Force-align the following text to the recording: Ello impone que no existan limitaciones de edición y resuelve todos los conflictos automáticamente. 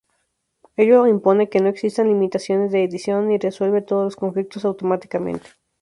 Ello 0.77 1.05
impone 1.05 1.47
que 1.47 1.59
no 1.59 1.69
existan 1.69 2.07
limitaciones 2.07 2.71
de 2.71 2.83
edición 2.83 3.31
y 3.31 3.37
resuelve 3.37 3.83
todos 3.83 4.03
los 4.05 4.15
conflictos 4.15 4.65
automáticamente. 4.65 5.47